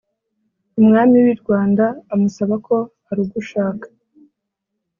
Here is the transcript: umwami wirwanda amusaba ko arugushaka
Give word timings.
umwami 0.79 1.15
wirwanda 1.25 1.85
amusaba 2.13 2.53
ko 2.67 2.75
arugushaka 3.09 3.87